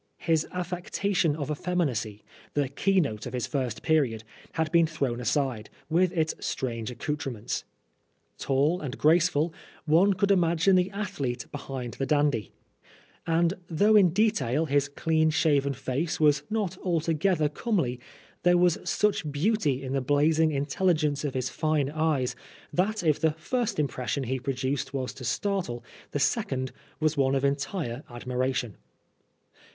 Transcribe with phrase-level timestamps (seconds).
[0.17, 2.23] His affectation of effeminacy,
[2.55, 7.65] the keynote of his first period, had been thrown aside, with its strange accoutrements.
[8.39, 9.53] Tall and graceful,
[9.85, 12.51] one could imagine the athlete behind the 21 Oscar Wilde dandy;
[13.27, 17.99] and though in detail his clean shaven face was not altogether comely,
[18.41, 22.35] there was such beauty in the blazing intelligence of his fine eyes
[22.73, 27.35] that if the first impression he pro duced was to startle, the second was one
[27.35, 28.77] of entire admiration.